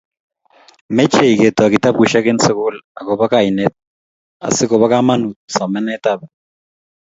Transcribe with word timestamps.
meche 0.95 1.25
ketoy 1.39 1.69
kitabushek 1.73 2.25
eng 2.31 2.43
sugul 2.45 2.75
agoba 2.99 3.25
kaine 3.33 3.63
asigobo 4.47 4.85
kamanuut 4.91 5.37
somaneetab 5.55 6.19